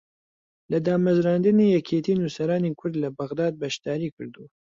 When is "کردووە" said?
4.15-4.49